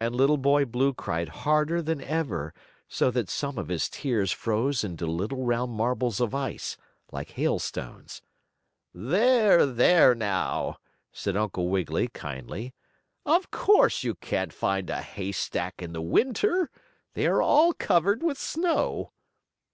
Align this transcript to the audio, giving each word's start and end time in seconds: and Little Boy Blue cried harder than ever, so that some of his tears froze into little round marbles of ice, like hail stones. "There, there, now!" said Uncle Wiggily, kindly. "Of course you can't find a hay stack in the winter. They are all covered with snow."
and 0.00 0.16
Little 0.16 0.36
Boy 0.36 0.64
Blue 0.64 0.92
cried 0.92 1.28
harder 1.28 1.80
than 1.80 2.00
ever, 2.00 2.52
so 2.88 3.12
that 3.12 3.30
some 3.30 3.56
of 3.56 3.68
his 3.68 3.88
tears 3.88 4.32
froze 4.32 4.82
into 4.82 5.06
little 5.06 5.44
round 5.44 5.70
marbles 5.70 6.18
of 6.20 6.34
ice, 6.34 6.76
like 7.12 7.30
hail 7.30 7.60
stones. 7.60 8.20
"There, 8.92 9.64
there, 9.64 10.12
now!" 10.12 10.80
said 11.12 11.36
Uncle 11.36 11.68
Wiggily, 11.68 12.08
kindly. 12.08 12.74
"Of 13.24 13.52
course 13.52 14.02
you 14.02 14.16
can't 14.16 14.52
find 14.52 14.90
a 14.90 15.00
hay 15.02 15.30
stack 15.30 15.80
in 15.80 15.92
the 15.92 16.02
winter. 16.02 16.68
They 17.12 17.28
are 17.28 17.40
all 17.40 17.72
covered 17.74 18.24
with 18.24 18.38
snow." 18.38 19.12